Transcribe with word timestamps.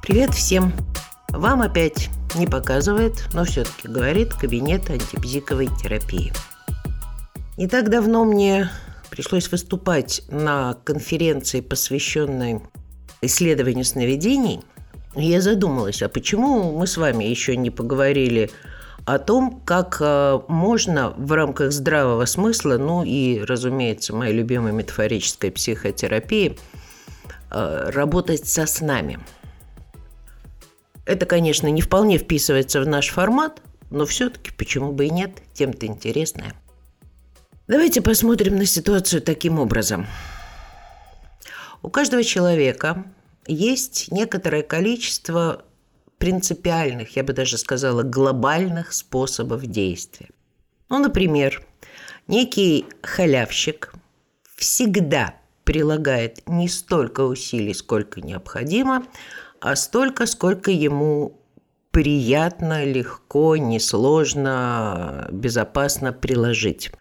Привет 0.00 0.30
всем! 0.32 0.72
Вам 1.30 1.62
опять 1.62 2.08
не 2.36 2.46
показывает, 2.46 3.24
но 3.32 3.44
все-таки 3.44 3.88
говорит 3.88 4.32
кабинет 4.34 4.88
антибзиковой 4.90 5.70
терапии. 5.82 6.32
Не 7.56 7.66
так 7.66 7.90
давно 7.90 8.24
мне 8.24 8.70
пришлось 9.10 9.50
выступать 9.50 10.22
на 10.28 10.74
конференции, 10.84 11.62
посвященной 11.62 12.60
исследованию 13.22 13.84
сновидений. 13.84 14.60
Я 15.16 15.40
задумалась, 15.40 16.00
а 16.00 16.08
почему 16.08 16.78
мы 16.78 16.86
с 16.86 16.96
вами 16.96 17.24
еще 17.24 17.56
не 17.56 17.70
поговорили 17.70 18.52
о 19.04 19.18
том, 19.18 19.62
как 19.64 19.96
э, 20.00 20.40
можно 20.48 21.10
в 21.10 21.32
рамках 21.32 21.72
здравого 21.72 22.24
смысла, 22.24 22.78
ну 22.78 23.02
и, 23.04 23.40
разумеется, 23.40 24.14
моей 24.14 24.34
любимой 24.34 24.72
метафорической 24.72 25.50
психотерапии, 25.50 26.56
работать 27.54 28.48
со 28.48 28.66
снами– 28.66 29.18
это, 31.06 31.26
конечно, 31.26 31.66
не 31.68 31.82
вполне 31.82 32.18
вписывается 32.18 32.80
в 32.80 32.86
наш 32.86 33.08
формат, 33.08 33.60
но 33.90 34.06
все-таки 34.06 34.50
почему 34.52 34.92
бы 34.92 35.06
и 35.06 35.10
нет, 35.10 35.42
тем-то 35.52 35.86
интересное. 35.86 36.54
Давайте 37.68 38.00
посмотрим 38.00 38.56
на 38.56 38.66
ситуацию 38.66 39.20
таким 39.22 39.58
образом. 39.58 40.06
У 41.82 41.90
каждого 41.90 42.24
человека 42.24 43.04
есть 43.46 44.10
некоторое 44.10 44.62
количество 44.62 45.64
принципиальных, 46.18 47.16
я 47.16 47.24
бы 47.24 47.34
даже 47.34 47.58
сказала, 47.58 48.02
глобальных 48.02 48.94
способов 48.94 49.66
действия. 49.66 50.30
Ну, 50.88 50.98
например, 50.98 51.62
некий 52.28 52.86
халявщик 53.02 53.92
всегда 54.56 55.34
прилагает 55.64 56.46
не 56.46 56.68
столько 56.68 57.22
усилий, 57.22 57.74
сколько 57.74 58.20
необходимо, 58.20 59.06
а 59.60 59.76
столько, 59.76 60.26
сколько 60.26 60.70
ему 60.70 61.40
приятно, 61.90 62.84
легко, 62.84 63.56
несложно, 63.56 65.28
безопасно 65.32 66.12
приложить. 66.12 66.92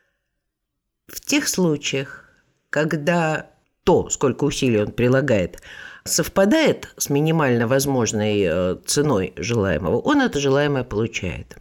В 1.07 1.19
тех 1.19 1.47
случаях, 1.47 2.29
когда 2.69 3.47
то, 3.83 4.09
сколько 4.09 4.45
усилий 4.45 4.79
он 4.79 4.91
прилагает, 4.91 5.61
совпадает 6.05 6.93
с 6.97 7.09
минимально 7.09 7.67
возможной 7.67 8.41
э, 8.41 8.75
ценой 8.85 9.33
желаемого, 9.35 9.97
он 9.99 10.21
это 10.21 10.39
желаемое 10.39 10.83
получает. 10.83 11.57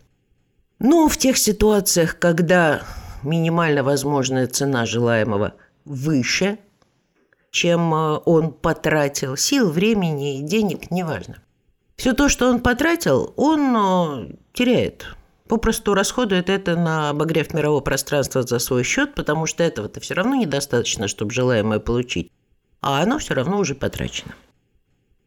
Но 0.78 1.08
в 1.08 1.16
тех 1.16 1.36
ситуациях, 1.36 2.18
когда 2.18 2.82
минимально 3.22 3.82
возможная 3.82 4.46
цена 4.46 4.86
желаемого 4.86 5.54
выше– 5.84 6.58
чем 7.52 7.94
э, 7.94 8.20
он 8.24 8.50
потратил 8.50 9.36
сил, 9.36 9.70
времени 9.70 10.40
денег, 10.40 10.90
неважно. 10.90 11.36
Все 11.96 12.14
то, 12.14 12.28
что 12.28 12.48
он 12.48 12.60
потратил, 12.60 13.32
он 13.36 13.76
э, 13.76 14.36
теряет. 14.52 15.06
Попросту 15.46 15.92
расходует 15.94 16.48
это 16.48 16.76
на 16.76 17.10
обогрев 17.10 17.52
мирового 17.52 17.80
пространства 17.80 18.42
за 18.42 18.58
свой 18.58 18.82
счет, 18.84 19.14
потому 19.14 19.44
что 19.46 19.62
этого-то 19.62 20.00
все 20.00 20.14
равно 20.14 20.34
недостаточно, 20.34 21.08
чтобы 21.08 21.30
желаемое 21.30 21.78
получить. 21.78 22.32
А 22.80 23.02
оно 23.02 23.18
все 23.18 23.34
равно 23.34 23.58
уже 23.58 23.74
потрачено. 23.74 24.34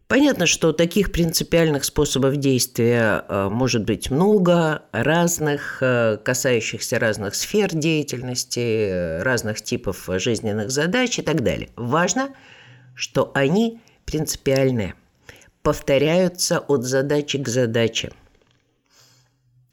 Понятно, 0.07 0.45
что 0.45 0.71
таких 0.71 1.11
принципиальных 1.11 1.83
способов 1.83 2.37
действия 2.37 3.25
э, 3.27 3.49
может 3.49 3.85
быть 3.85 4.11
много, 4.11 4.83
разных, 4.91 5.79
э, 5.81 6.17
касающихся 6.23 6.99
разных 6.99 7.33
сфер 7.33 7.73
деятельности, 7.73 8.59
э, 8.59 9.23
разных 9.23 9.63
типов 9.63 10.07
жизненных 10.07 10.69
задач 10.69 11.17
и 11.17 11.23
так 11.23 11.41
далее. 11.41 11.69
Важно, 11.75 12.35
что 12.93 13.31
они 13.33 13.81
принципиальные, 14.05 14.93
повторяются 15.63 16.59
от 16.59 16.83
задачи 16.83 17.39
к 17.39 17.47
задаче. 17.47 18.11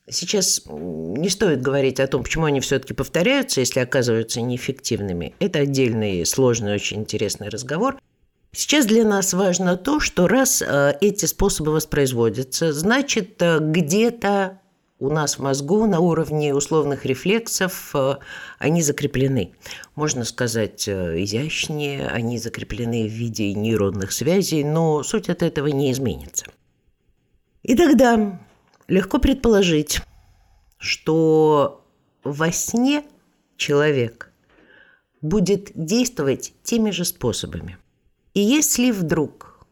Сейчас 0.08 0.62
не 0.66 1.28
стоит 1.28 1.60
говорить 1.60 2.00
о 2.00 2.06
том, 2.06 2.22
почему 2.22 2.46
они 2.46 2.60
все-таки 2.60 2.94
повторяются, 2.94 3.60
если 3.60 3.80
оказываются 3.80 4.40
неэффективными. 4.40 5.34
Это 5.40 5.58
отдельный 5.58 6.24
сложный, 6.24 6.72
очень 6.74 7.00
интересный 7.00 7.50
разговор– 7.50 7.98
Сейчас 8.54 8.84
для 8.84 9.04
нас 9.04 9.32
важно 9.32 9.78
то, 9.78 9.98
что 9.98 10.28
раз 10.28 10.60
э, 10.60 10.98
эти 11.00 11.24
способы 11.24 11.72
воспроизводятся, 11.72 12.74
значит, 12.74 13.40
э, 13.40 13.58
где-то 13.60 14.60
у 14.98 15.08
нас 15.08 15.38
в 15.38 15.42
мозгу 15.42 15.86
на 15.86 16.00
уровне 16.00 16.54
условных 16.54 17.06
рефлексов 17.06 17.92
э, 17.94 18.16
они 18.58 18.82
закреплены. 18.82 19.54
Можно 19.94 20.26
сказать 20.26 20.86
изящнее, 20.86 22.08
они 22.08 22.38
закреплены 22.38 23.08
в 23.08 23.10
виде 23.10 23.54
нейронных 23.54 24.12
связей, 24.12 24.64
но 24.64 25.02
суть 25.02 25.30
от 25.30 25.42
этого 25.42 25.68
не 25.68 25.90
изменится. 25.90 26.44
И 27.62 27.74
тогда 27.74 28.38
легко 28.86 29.18
предположить, 29.18 30.02
что 30.76 31.86
во 32.22 32.52
сне 32.52 33.02
человек 33.56 34.30
будет 35.22 35.70
действовать 35.74 36.52
теми 36.62 36.90
же 36.90 37.06
способами. 37.06 37.78
И 38.34 38.40
если 38.40 38.90
вдруг 38.90 39.66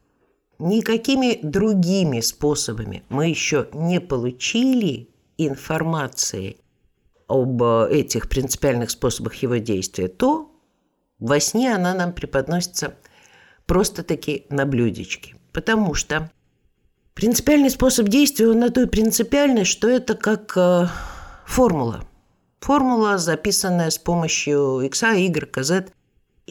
никакими 0.59 1.38
другими 1.43 2.21
способами 2.21 3.03
мы 3.09 3.28
еще 3.28 3.69
не 3.72 4.00
получили 4.00 5.09
информации 5.38 6.59
об 7.26 7.62
этих 7.62 8.28
принципиальных 8.28 8.91
способах 8.91 9.34
его 9.37 9.56
действия, 9.56 10.09
то 10.09 10.50
во 11.19 11.41
сне 11.41 11.75
она 11.75 11.94
нам 11.94 12.12
преподносится 12.12 12.97
просто-таки 13.66 14.47
на 14.50 14.66
блюдечке. 14.66 15.37
Потому 15.53 15.94
что 15.94 16.31
принципиальный 17.15 17.71
способ 17.71 18.09
действия, 18.09 18.48
он 18.48 18.59
на 18.59 18.71
той 18.71 18.87
принципиальность, 18.87 19.71
что 19.71 19.88
это 19.88 20.15
как 20.15 20.53
э, 20.56 20.87
формула. 21.47 22.04
Формула, 22.60 23.16
записанная 23.16 23.91
с 23.91 23.98
помощью 23.98 24.81
x, 24.81 25.03
y, 25.03 25.62
z 25.62 25.92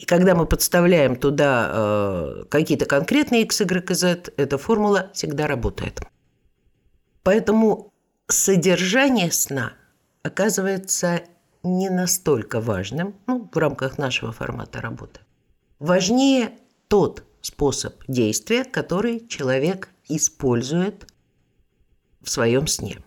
и 0.00 0.06
когда 0.06 0.34
мы 0.34 0.46
подставляем 0.46 1.14
туда 1.14 1.70
э, 1.70 2.44
какие-то 2.48 2.86
конкретные 2.86 3.42
x, 3.42 3.60
y 3.60 3.94
z, 3.94 4.32
эта 4.38 4.56
формула 4.56 5.10
всегда 5.12 5.46
работает. 5.46 6.00
Поэтому 7.22 7.92
содержание 8.26 9.30
сна 9.30 9.74
оказывается 10.22 11.20
не 11.62 11.90
настолько 11.90 12.62
важным 12.62 13.14
ну, 13.26 13.46
в 13.52 13.58
рамках 13.58 13.98
нашего 13.98 14.32
формата 14.32 14.80
работы. 14.80 15.20
Важнее 15.78 16.52
тот 16.88 17.22
способ 17.42 18.02
действия, 18.08 18.64
который 18.64 19.26
человек 19.28 19.90
использует 20.08 21.06
в 22.22 22.30
своем 22.30 22.66
сне. 22.66 23.02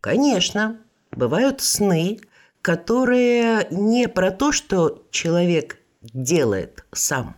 Конечно, 0.00 0.80
бывают 1.12 1.60
сны, 1.60 2.18
которые 2.62 3.68
не 3.70 4.08
про 4.08 4.32
то, 4.32 4.50
что 4.50 5.06
человек 5.12 5.79
делает 6.02 6.84
сам, 6.92 7.36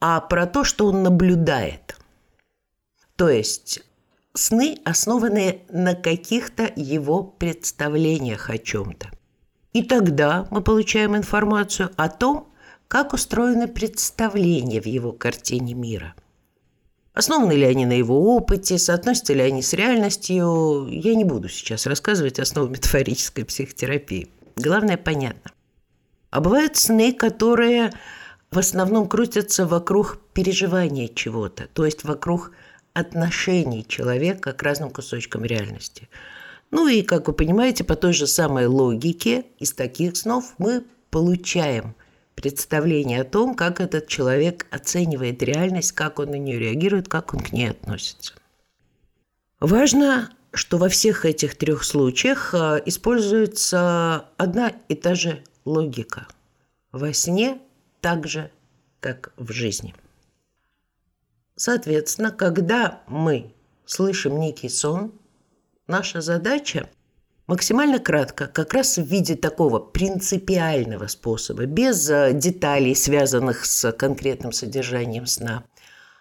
а 0.00 0.20
про 0.20 0.46
то, 0.46 0.64
что 0.64 0.86
он 0.86 1.02
наблюдает. 1.02 1.96
То 3.16 3.28
есть 3.28 3.82
сны, 4.34 4.78
основанные 4.84 5.62
на 5.68 5.94
каких-то 5.94 6.70
его 6.74 7.22
представлениях 7.22 8.50
о 8.50 8.58
чем-то. 8.58 9.10
И 9.72 9.82
тогда 9.82 10.46
мы 10.50 10.62
получаем 10.62 11.16
информацию 11.16 11.90
о 11.96 12.08
том, 12.08 12.48
как 12.88 13.12
устроены 13.12 13.66
представления 13.66 14.80
в 14.80 14.86
его 14.86 15.12
картине 15.12 15.74
мира. 15.74 16.14
Основаны 17.12 17.52
ли 17.52 17.64
они 17.64 17.86
на 17.86 17.92
его 17.92 18.36
опыте, 18.36 18.76
соотносятся 18.76 19.34
ли 19.34 19.40
они 19.40 19.62
с 19.62 19.72
реальностью, 19.72 20.88
я 20.90 21.14
не 21.14 21.24
буду 21.24 21.48
сейчас 21.48 21.86
рассказывать 21.86 22.40
основы 22.40 22.70
метафорической 22.70 23.44
психотерапии. 23.44 24.28
Главное, 24.56 24.96
понятно. 24.96 25.53
А 26.34 26.40
бывают 26.40 26.76
сны, 26.76 27.12
которые 27.12 27.92
в 28.50 28.58
основном 28.58 29.08
крутятся 29.08 29.68
вокруг 29.68 30.18
переживания 30.32 31.06
чего-то, 31.06 31.68
то 31.72 31.84
есть 31.84 32.02
вокруг 32.02 32.50
отношений 32.92 33.86
человека 33.86 34.52
к 34.52 34.60
разным 34.64 34.90
кусочкам 34.90 35.44
реальности. 35.44 36.08
Ну 36.72 36.88
и, 36.88 37.02
как 37.02 37.28
вы 37.28 37.34
понимаете, 37.34 37.84
по 37.84 37.94
той 37.94 38.12
же 38.12 38.26
самой 38.26 38.66
логике 38.66 39.44
из 39.60 39.74
таких 39.74 40.16
снов 40.16 40.54
мы 40.58 40.82
получаем 41.10 41.94
представление 42.34 43.20
о 43.20 43.24
том, 43.24 43.54
как 43.54 43.80
этот 43.80 44.08
человек 44.08 44.66
оценивает 44.72 45.40
реальность, 45.40 45.92
как 45.92 46.18
он 46.18 46.32
на 46.32 46.38
нее 46.38 46.58
реагирует, 46.58 47.06
как 47.06 47.32
он 47.32 47.38
к 47.38 47.52
ней 47.52 47.70
относится. 47.70 48.34
Важно, 49.60 50.30
что 50.52 50.78
во 50.78 50.88
всех 50.88 51.26
этих 51.26 51.54
трех 51.54 51.84
случаях 51.84 52.54
а, 52.54 52.82
используется 52.84 54.24
одна 54.36 54.72
и 54.88 54.96
та 54.96 55.14
же 55.14 55.44
логика. 55.64 56.26
Во 56.92 57.12
сне 57.12 57.60
так 58.00 58.26
же, 58.26 58.50
как 59.00 59.32
в 59.36 59.52
жизни. 59.52 59.94
Соответственно, 61.56 62.30
когда 62.30 63.02
мы 63.06 63.54
слышим 63.86 64.38
некий 64.40 64.68
сон, 64.68 65.12
наша 65.86 66.20
задача 66.20 66.88
максимально 67.46 67.98
кратко, 67.98 68.46
как 68.46 68.74
раз 68.74 68.96
в 68.96 69.04
виде 69.04 69.36
такого 69.36 69.78
принципиального 69.78 71.06
способа, 71.06 71.66
без 71.66 72.08
э, 72.10 72.32
деталей, 72.32 72.94
связанных 72.94 73.64
с 73.66 73.92
конкретным 73.92 74.52
содержанием 74.52 75.26
сна, 75.26 75.64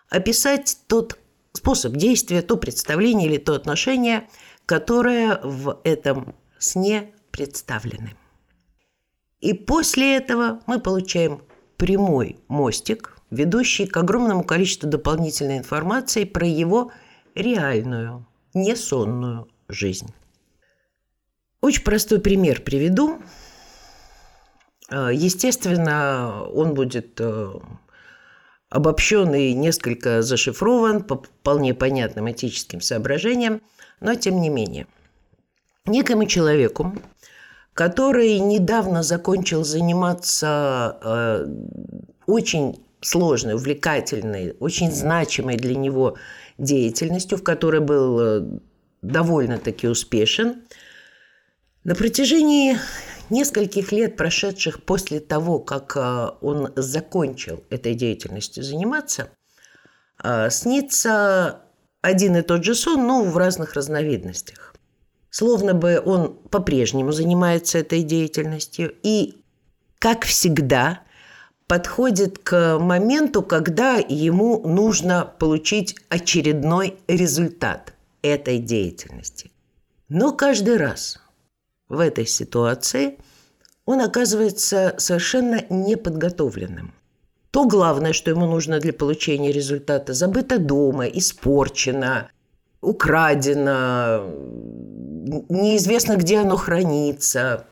описать 0.09 0.77
тот 0.87 1.17
способ 1.53 1.93
действия, 1.93 2.41
то 2.41 2.57
представление 2.57 3.27
или 3.27 3.37
то 3.37 3.53
отношение, 3.55 4.27
которое 4.65 5.39
в 5.43 5.79
этом 5.83 6.35
сне 6.59 7.13
представлены. 7.31 8.15
И 9.43 9.53
после 9.53 10.15
этого 10.15 10.61
мы 10.67 10.79
получаем 10.79 11.41
прямой 11.75 12.39
мостик, 12.47 13.17
ведущий 13.29 13.87
к 13.87 13.97
огромному 13.97 14.45
количеству 14.45 14.89
дополнительной 14.89 15.57
информации 15.57 16.23
про 16.23 16.47
его 16.47 16.93
реальную, 17.35 18.25
несонную 18.53 19.49
жизнь. 19.67 20.13
Очень 21.59 21.83
простой 21.83 22.21
пример 22.21 22.61
приведу. 22.61 23.19
Э, 24.89 25.09
естественно, 25.13 26.45
он 26.45 26.73
будет 26.73 27.19
э, 27.19 27.51
обобщен 28.69 29.35
и 29.35 29.51
несколько 29.51 30.21
зашифрован 30.21 31.03
по 31.03 31.17
вполне 31.21 31.73
понятным 31.73 32.31
этическим 32.31 32.79
соображениям, 32.79 33.61
но 33.99 34.15
тем 34.15 34.39
не 34.39 34.47
менее. 34.47 34.87
Некому 35.85 36.27
человеку, 36.27 36.95
который 37.73 38.39
недавно 38.39 39.03
закончил 39.03 39.63
заниматься 39.63 40.97
э, 41.01 41.47
очень 42.27 42.79
сложной, 43.01 43.55
увлекательной, 43.55 44.55
очень 44.59 44.91
значимой 44.91 45.57
для 45.57 45.75
него 45.75 46.17
деятельностью, 46.57 47.37
в 47.37 47.43
которой 47.43 47.81
был 47.81 48.61
довольно-таки 49.01 49.87
успешен– 49.87 50.63
на 51.83 51.95
протяжении 51.95 52.77
нескольких 53.29 53.91
лет, 53.91 54.15
прошедших 54.15 54.83
после 54.83 55.19
того, 55.19 55.59
как 55.59 55.97
э, 55.97 56.29
он 56.39 56.71
закончил 56.77 57.63
этой 57.69 57.93
деятельностью 57.93 58.63
заниматься, 58.63 59.29
э, 60.23 60.49
снится 60.49 61.61
один 62.01 62.37
и 62.37 62.41
тот 62.41 62.63
же 62.63 62.73
сон, 62.73 63.05
но 63.05 63.23
в 63.23 63.35
разных 63.37 63.73
разновидностях. 63.73 64.72
Словно 65.35 65.73
бы 65.73 65.99
он 66.05 66.35
по-прежнему 66.51 67.11
занимается 67.11 67.79
этой 67.79 68.03
деятельностью 68.03 68.93
и, 69.01 69.41
как 69.97 70.25
всегда, 70.25 70.99
подходит 71.65 72.37
к 72.37 72.77
моменту, 72.77 73.41
когда 73.41 73.95
ему 73.95 74.61
нужно 74.67 75.25
получить 75.39 75.95
очередной 76.09 76.99
результат 77.07 77.95
этой 78.21 78.59
деятельности. 78.59 79.49
Но 80.07 80.33
каждый 80.33 80.77
раз– 80.77 81.19
в 81.89 81.99
этой 81.99 82.27
ситуации 82.27 83.17
он 83.85 84.01
оказывается 84.01 84.93
совершенно 84.99 85.65
неподготовленным. 85.67 86.93
То 87.49 87.65
главное, 87.65 88.13
что 88.13 88.29
ему 88.29 88.45
нужно 88.45 88.79
для 88.79 88.93
получения 88.93 89.51
результата, 89.51 90.13
забыто 90.13 90.59
дома, 90.59 91.05
испорчено, 91.05 92.29
украдено, 92.81 94.29
неизвестно, 95.49 96.17
где 96.17 96.39
оно 96.39 96.55
хранится. 96.55 97.67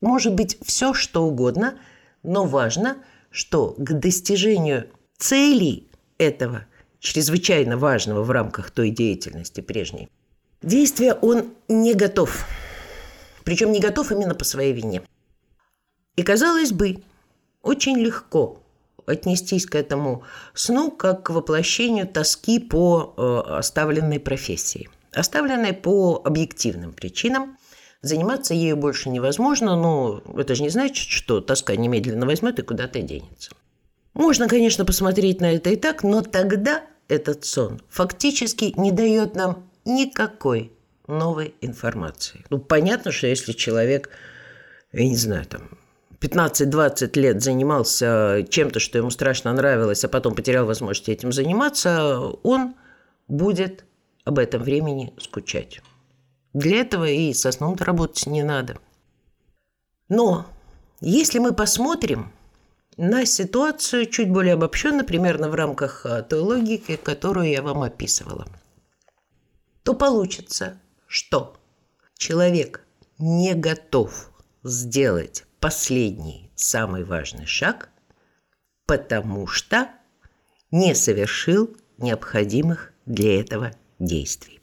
Может 0.00 0.34
быть, 0.34 0.58
все 0.64 0.94
что 0.94 1.24
угодно, 1.24 1.78
но 2.22 2.44
важно, 2.44 2.98
что 3.30 3.74
к 3.78 3.98
достижению 3.98 4.88
целей 5.18 5.88
этого 6.18 6.66
чрезвычайно 7.00 7.76
важного 7.76 8.22
в 8.22 8.30
рамках 8.30 8.70
той 8.70 8.90
деятельности 8.90 9.60
прежней, 9.60 10.08
действия 10.62 11.14
он 11.14 11.54
не 11.68 11.94
готов– 11.94 12.46
причем 13.46 13.70
не 13.70 13.78
готов 13.78 14.10
именно 14.10 14.34
по 14.34 14.44
своей 14.44 14.72
вине. 14.72 15.02
И, 16.16 16.24
казалось 16.24 16.72
бы, 16.72 16.96
очень 17.62 17.96
легко 17.96 18.60
отнестись 19.06 19.66
к 19.66 19.76
этому 19.76 20.24
сну 20.52 20.90
как 20.90 21.26
к 21.26 21.30
воплощению 21.30 22.08
тоски 22.08 22.58
по 22.58 23.14
э, 23.16 23.52
оставленной 23.58 24.18
профессии. 24.18 24.90
Оставленной 25.16 25.72
по 25.72 26.20
объективным 26.24 26.92
причинам. 26.92 27.56
Заниматься 28.02 28.52
ею 28.52 28.76
больше 28.76 29.08
невозможно, 29.08 29.74
но 29.74 30.22
это 30.36 30.54
же 30.54 30.62
не 30.62 30.68
значит, 30.68 31.08
что 31.08 31.40
тоска 31.40 31.74
немедленно 31.74 32.26
возьмет 32.26 32.58
и 32.58 32.62
куда-то 32.62 33.00
денется. 33.00 33.52
Можно, 34.12 34.46
конечно, 34.48 34.84
посмотреть 34.84 35.40
на 35.40 35.54
это 35.54 35.70
и 35.70 35.76
так, 35.76 36.02
но 36.02 36.22
тогда 36.22 36.84
этот 37.08 37.44
сон 37.44 37.80
фактически 37.88 38.74
не 38.76 38.92
дает 38.92 39.34
нам 39.34 39.68
никакой 39.86 40.72
новой 41.06 41.54
информации. 41.62 42.44
Ну, 42.50 42.58
понятно, 42.58 43.10
что 43.10 43.26
если 43.26 43.52
человек, 43.52 44.10
я 44.92 45.08
не 45.08 45.16
знаю, 45.16 45.46
там, 45.46 45.78
15-20 46.20 47.18
лет 47.18 47.42
занимался 47.42 48.46
чем-то, 48.48 48.80
что 48.80 48.98
ему 48.98 49.10
страшно 49.10 49.52
нравилось, 49.52 50.04
а 50.04 50.08
потом 50.08 50.34
потерял 50.34 50.66
возможность 50.66 51.08
этим 51.08 51.32
заниматься, 51.32 52.18
он 52.42 52.74
будет 53.28 53.84
об 54.26 54.40
этом 54.40 54.62
времени 54.62 55.14
скучать. 55.18 55.80
Для 56.52 56.80
этого 56.80 57.08
и 57.08 57.32
со 57.32 57.52
сном 57.52 57.76
работать 57.78 58.26
не 58.26 58.42
надо. 58.42 58.78
Но 60.08 60.46
если 61.00 61.38
мы 61.38 61.54
посмотрим 61.54 62.32
на 62.96 63.24
ситуацию 63.24 64.06
чуть 64.06 64.30
более 64.30 64.54
обобщенно, 64.54 65.04
примерно 65.04 65.48
в 65.48 65.54
рамках 65.54 66.04
а, 66.04 66.22
той 66.22 66.40
логики, 66.40 66.96
которую 66.96 67.48
я 67.48 67.62
вам 67.62 67.82
описывала, 67.82 68.46
то 69.84 69.94
получится, 69.94 70.80
что 71.06 71.56
человек 72.16 72.84
не 73.18 73.54
готов 73.54 74.30
сделать 74.64 75.44
последний, 75.60 76.50
самый 76.56 77.04
важный 77.04 77.46
шаг, 77.46 77.90
потому 78.86 79.46
что 79.46 79.88
не 80.72 80.94
совершил 80.94 81.76
необходимых 81.98 82.92
для 83.04 83.40
этого 83.40 83.72
действий. 83.98 84.60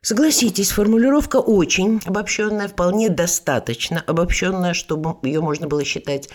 Согласитесь, 0.00 0.72
формулировка 0.72 1.36
очень 1.36 2.00
обобщенная, 2.04 2.66
вполне 2.68 3.08
достаточно 3.08 4.00
обобщенная, 4.00 4.74
чтобы 4.74 5.16
ее 5.22 5.40
можно 5.40 5.68
было 5.68 5.84
считать 5.84 6.28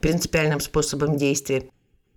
принципиальным 0.00 0.60
способом 0.60 1.16
действия. 1.16 1.68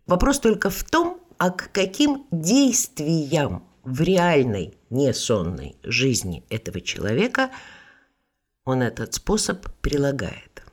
Вопрос 0.07 0.39
только 0.39 0.69
в 0.69 0.83
том, 0.85 1.19
а 1.37 1.49
к 1.49 1.69
каким 1.73 2.25
действиям 2.31 3.63
в 3.83 4.01
реальной 4.01 4.77
несонной 4.89 5.75
жизни 5.83 6.45
этого 6.49 6.79
человека 6.79 7.51
он 8.63 8.81
этот 8.81 9.13
способ 9.13 9.67
прилагает. 9.81 10.63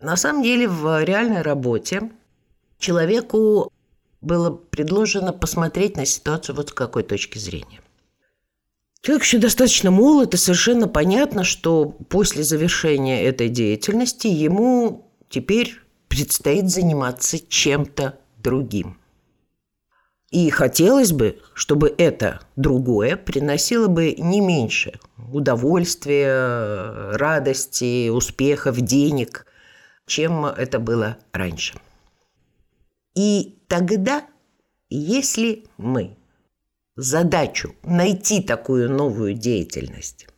На 0.00 0.16
самом 0.16 0.42
деле 0.42 0.68
в 0.68 1.04
реальной 1.04 1.42
работе 1.42 2.10
человеку 2.78 3.72
было 4.22 4.50
предложено 4.50 5.32
посмотреть 5.32 5.96
на 5.96 6.06
ситуацию 6.06 6.56
вот 6.56 6.70
с 6.70 6.72
какой 6.72 7.02
точки 7.02 7.38
зрения. 7.38 7.80
Человек 9.02 9.24
еще 9.24 9.38
достаточно 9.38 9.90
молод, 9.90 10.32
и 10.34 10.36
совершенно 10.36 10.88
понятно, 10.88 11.44
что 11.44 11.86
после 11.86 12.44
завершения 12.44 13.24
этой 13.24 13.48
деятельности 13.48 14.28
ему 14.28 15.10
теперь 15.28 15.74
предстоит 16.08 16.70
заниматься 16.70 17.38
чем-то 17.38 18.18
другим– 18.38 18.96
и 20.32 20.48
хотелось 20.48 21.12
бы, 21.12 21.38
чтобы 21.52 21.94
это 21.98 22.40
другое 22.56 23.16
приносило 23.16 23.86
бы 23.86 24.14
не 24.16 24.40
меньше 24.40 24.98
удовольствия, 25.30 27.12
радости, 27.18 28.08
успехов, 28.08 28.80
денег, 28.80 29.44
чем 30.06 30.46
это 30.46 30.78
было 30.78 31.18
раньше. 31.32 31.74
И 33.14 33.62
тогда, 33.68 34.26
если 34.88 35.66
мы 35.76 36.16
задачу 36.96 37.74
найти 37.82 38.42
такую 38.42 38.90
новую 38.90 39.34
деятельность 39.34 40.28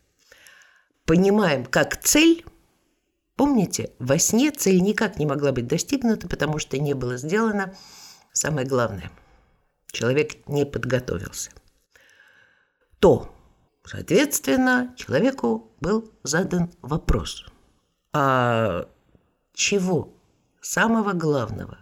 понимаем 1.05 1.65
как 1.65 2.01
цель, 2.01 2.45
помните, 3.37 3.93
во 3.99 4.19
сне 4.19 4.51
цель 4.51 4.81
никак 4.81 5.19
не 5.19 5.27
могла 5.27 5.53
быть 5.53 5.67
достигнута, 5.67 6.29
потому 6.29 6.59
что 6.59 6.79
не 6.79 6.95
было 6.95 7.17
сделано 7.17 7.75
самое 8.33 8.67
главное– 8.67 9.11
человек 9.95 10.47
не 10.47 10.67
подготовился, 10.67 11.51
то, 12.99 13.35
соответственно, 13.85 14.95
человеку 14.97 15.73
был 15.81 16.13
задан 16.23 16.71
вопрос, 16.83 17.47
а 18.13 18.89
чего 19.55 20.13
самого 20.61 21.13
главного 21.13 21.79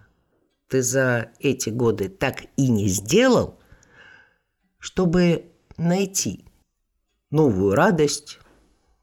ты 0.73 0.83
за 0.83 1.33
эти 1.39 1.71
годы 1.71 2.09
так 2.09 2.45
и 2.57 2.69
не 2.69 2.89
сделал, 2.89 3.61
чтобы 4.79 5.53
найти 5.77 6.45
новую 7.31 7.75
радость, 7.75 8.39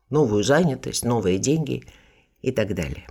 новую 0.10 0.44
занятость, 0.44 1.06
новые 1.06 1.38
деньги 1.38 1.84
и 2.42 2.52
так 2.52 2.76
далее. 2.76 3.08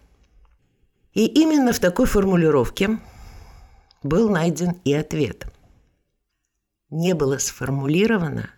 И 1.15 1.27
именно 1.27 1.73
в 1.73 1.79
такой 1.79 2.07
формулировке 2.07 2.99
был 4.03 4.29
найден 4.29 4.81
и 4.85 4.93
ответ– 4.93 5.47
не 6.91 7.15
было 7.15 7.39
сформулировано, 7.39 8.51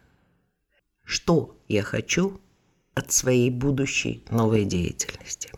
что 1.05 1.61
я 1.69 1.83
хочу 1.83 2.41
от 2.95 3.13
своей 3.13 3.51
будущей 3.51 4.25
новой 4.31 4.65
деятельности. 4.65 5.53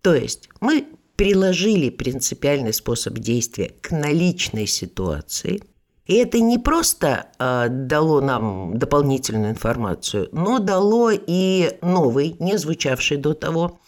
То 0.00 0.14
есть 0.14 0.48
мы 0.60 0.97
приложили 1.18 1.90
принципиальный 1.90 2.72
способ 2.72 3.18
действия 3.18 3.74
к 3.82 3.90
наличной 3.90 4.66
ситуации– 4.66 5.62
и 6.08 6.14
это 6.14 6.40
не 6.40 6.56
просто 6.58 7.26
э, 7.38 7.66
дало 7.68 8.22
нам 8.22 8.78
дополнительную 8.78 9.50
информацию, 9.50 10.30
но 10.32 10.58
дало 10.58 11.10
и 11.12 11.78
новый, 11.82 12.34
не 12.38 12.56
звучавший 12.56 13.18
до 13.18 13.34
того, 13.34 13.78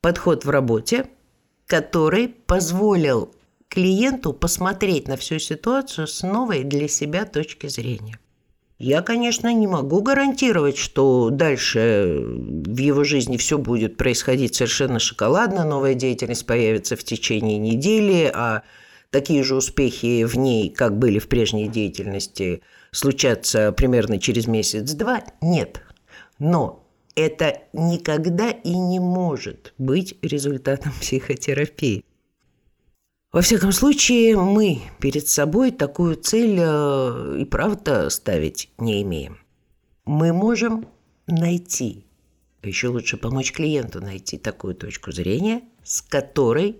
подход 0.00 0.44
в 0.44 0.50
работе, 0.50 1.08
который 1.66 2.28
позволил 2.28 3.34
клиенту 3.68 4.32
посмотреть 4.32 5.08
на 5.08 5.16
всю 5.16 5.40
ситуацию 5.40 6.06
с 6.06 6.22
новой 6.22 6.62
для 6.62 6.86
себя 6.86 7.24
точки 7.24 7.66
зрения. 7.66 8.20
Я, 8.78 9.00
конечно, 9.00 9.52
не 9.54 9.66
могу 9.66 10.02
гарантировать, 10.02 10.76
что 10.76 11.30
дальше 11.30 12.18
в 12.20 12.76
его 12.76 13.04
жизни 13.04 13.38
все 13.38 13.56
будет 13.56 13.96
происходить 13.96 14.54
совершенно 14.54 14.98
шоколадно, 14.98 15.64
новая 15.64 15.94
деятельность 15.94 16.44
появится 16.44 16.94
в 16.94 17.02
течение 17.02 17.56
недели, 17.56 18.30
а 18.34 18.64
такие 19.10 19.42
же 19.44 19.54
успехи 19.54 20.24
в 20.24 20.36
ней, 20.36 20.68
как 20.68 20.98
были 20.98 21.18
в 21.18 21.28
прежней 21.28 21.68
деятельности, 21.68 22.60
случатся 22.90 23.72
примерно 23.72 24.18
через 24.18 24.46
месяц-два? 24.46 25.22
Нет. 25.40 25.80
Но 26.38 26.86
это 27.14 27.62
никогда 27.72 28.50
и 28.50 28.74
не 28.74 29.00
может 29.00 29.72
быть 29.78 30.18
результатом 30.20 30.92
психотерапии. 31.00 32.04
Во 33.32 33.42
всяком 33.42 33.72
случае, 33.72 34.36
мы 34.36 34.82
перед 35.00 35.28
собой 35.28 35.70
такую 35.70 36.16
цель 36.16 36.58
э, 36.58 37.38
и 37.40 37.44
правда 37.44 38.08
ставить 38.08 38.70
не 38.78 39.02
имеем. 39.02 39.38
Мы 40.04 40.32
можем 40.32 40.86
найти, 41.26 42.06
еще 42.62 42.88
лучше 42.88 43.16
помочь 43.16 43.52
клиенту 43.52 44.00
найти 44.00 44.38
такую 44.38 44.74
точку 44.74 45.12
зрения, 45.12 45.62
с 45.82 46.00
которой 46.00 46.78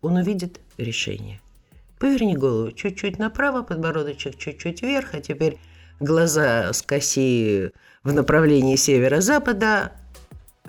он 0.00 0.16
увидит 0.16 0.60
решение. 0.78 1.40
Поверни 1.98 2.36
голову 2.36 2.72
чуть-чуть 2.72 3.18
направо, 3.18 3.62
подбородочек 3.62 4.38
чуть-чуть 4.38 4.82
вверх, 4.82 5.14
а 5.14 5.20
теперь 5.20 5.58
глаза 6.00 6.72
скоси 6.72 7.70
в 8.02 8.12
направлении 8.12 8.76
северо-запада. 8.76 9.92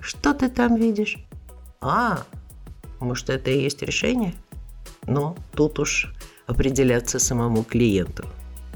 Что 0.00 0.34
ты 0.34 0.48
там 0.48 0.76
видишь? 0.76 1.16
А, 1.80 2.24
может, 3.00 3.30
это 3.30 3.50
и 3.50 3.62
есть 3.62 3.82
решение? 3.82 4.34
Но 5.06 5.36
тут 5.54 5.78
уж 5.78 6.12
определяться 6.46 7.18
самому 7.18 7.62
клиенту, 7.62 8.26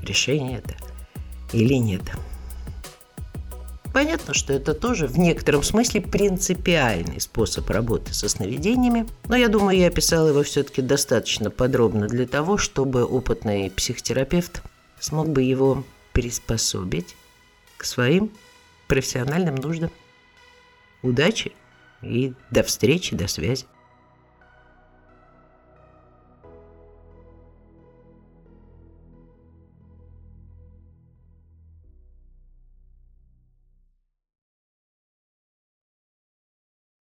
решение 0.02 0.58
это 0.58 0.74
или 1.52 1.74
нет. 1.74 2.02
Понятно, 3.92 4.34
что 4.34 4.52
это 4.52 4.74
тоже 4.74 5.06
в 5.06 5.18
некотором 5.18 5.62
смысле 5.62 6.02
принципиальный 6.02 7.20
способ 7.20 7.68
работы 7.70 8.12
со 8.12 8.28
сновидениями, 8.28 9.06
но 9.26 9.34
я 9.34 9.48
думаю, 9.48 9.78
я 9.78 9.88
описал 9.88 10.28
его 10.28 10.42
все-таки 10.42 10.82
достаточно 10.82 11.50
подробно 11.50 12.06
для 12.06 12.26
того, 12.26 12.58
чтобы 12.58 13.04
опытный 13.04 13.70
психотерапевт 13.70 14.62
смог 15.00 15.28
бы 15.30 15.42
его 15.42 15.84
приспособить 16.12 17.16
к 17.76 17.84
своим 17.84 18.30
профессиональным 18.88 19.54
нуждам. 19.54 19.90
Удачи 21.02 21.52
и 22.02 22.34
до 22.50 22.62
встречи, 22.62 23.16
до 23.16 23.26
связи. 23.26 23.64